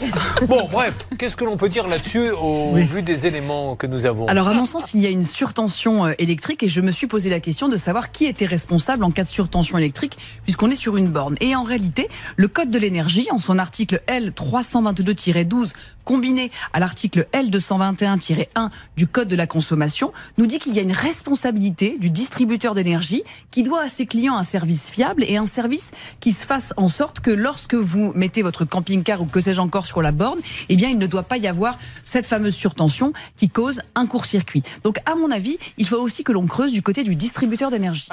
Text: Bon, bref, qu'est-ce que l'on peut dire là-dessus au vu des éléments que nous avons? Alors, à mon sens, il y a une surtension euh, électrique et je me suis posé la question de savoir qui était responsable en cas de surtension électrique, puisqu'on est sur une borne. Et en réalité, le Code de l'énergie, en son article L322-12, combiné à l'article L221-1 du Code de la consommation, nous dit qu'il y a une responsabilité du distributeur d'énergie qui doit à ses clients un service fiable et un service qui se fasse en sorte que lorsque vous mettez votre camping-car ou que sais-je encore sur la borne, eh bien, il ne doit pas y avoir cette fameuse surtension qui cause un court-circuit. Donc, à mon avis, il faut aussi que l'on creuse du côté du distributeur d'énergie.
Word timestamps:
Bon, 0.48 0.68
bref, 0.70 1.06
qu'est-ce 1.18 1.36
que 1.36 1.44
l'on 1.44 1.56
peut 1.56 1.68
dire 1.68 1.86
là-dessus 1.86 2.30
au 2.30 2.74
vu 2.74 3.02
des 3.02 3.26
éléments 3.26 3.76
que 3.76 3.86
nous 3.86 4.06
avons? 4.06 4.26
Alors, 4.26 4.48
à 4.48 4.54
mon 4.54 4.64
sens, 4.64 4.94
il 4.94 5.00
y 5.00 5.06
a 5.06 5.10
une 5.10 5.24
surtension 5.24 6.06
euh, 6.06 6.12
électrique 6.18 6.62
et 6.62 6.68
je 6.68 6.80
me 6.80 6.90
suis 6.90 7.06
posé 7.06 7.28
la 7.28 7.40
question 7.40 7.68
de 7.68 7.76
savoir 7.76 8.10
qui 8.10 8.26
était 8.26 8.46
responsable 8.46 9.04
en 9.04 9.10
cas 9.10 9.24
de 9.24 9.28
surtension 9.28 9.78
électrique, 9.78 10.18
puisqu'on 10.42 10.70
est 10.70 10.76
sur 10.76 10.96
une 10.96 11.08
borne. 11.08 11.36
Et 11.40 11.54
en 11.54 11.62
réalité, 11.62 12.08
le 12.36 12.48
Code 12.48 12.70
de 12.70 12.78
l'énergie, 12.78 13.28
en 13.30 13.38
son 13.38 13.58
article 13.58 14.02
L322-12, 14.08 15.72
combiné 16.04 16.50
à 16.72 16.80
l'article 16.80 17.28
L221-1 17.32 18.70
du 18.96 19.06
Code 19.06 19.28
de 19.28 19.36
la 19.36 19.46
consommation, 19.46 20.12
nous 20.38 20.46
dit 20.46 20.58
qu'il 20.58 20.74
y 20.74 20.78
a 20.78 20.82
une 20.82 20.92
responsabilité 20.92 21.96
du 21.98 22.10
distributeur 22.10 22.74
d'énergie 22.74 23.22
qui 23.50 23.62
doit 23.62 23.82
à 23.82 23.88
ses 23.88 24.06
clients 24.06 24.36
un 24.36 24.42
service 24.42 24.90
fiable 24.90 25.24
et 25.24 25.36
un 25.36 25.46
service 25.46 25.92
qui 26.20 26.32
se 26.32 26.46
fasse 26.46 26.72
en 26.76 26.88
sorte 26.88 27.20
que 27.20 27.30
lorsque 27.30 27.74
vous 27.74 28.12
mettez 28.14 28.42
votre 28.42 28.64
camping-car 28.64 29.22
ou 29.22 29.26
que 29.26 29.40
sais-je 29.40 29.60
encore 29.60 29.86
sur 29.90 30.02
la 30.02 30.12
borne, 30.12 30.38
eh 30.68 30.76
bien, 30.76 30.88
il 30.88 30.98
ne 30.98 31.06
doit 31.06 31.24
pas 31.24 31.36
y 31.36 31.48
avoir 31.48 31.76
cette 32.04 32.26
fameuse 32.26 32.54
surtension 32.54 33.12
qui 33.36 33.48
cause 33.48 33.82
un 33.96 34.06
court-circuit. 34.06 34.62
Donc, 34.84 34.98
à 35.04 35.16
mon 35.16 35.30
avis, 35.30 35.58
il 35.78 35.86
faut 35.86 35.96
aussi 35.96 36.22
que 36.22 36.32
l'on 36.32 36.46
creuse 36.46 36.72
du 36.72 36.82
côté 36.82 37.02
du 37.02 37.16
distributeur 37.16 37.70
d'énergie. 37.70 38.08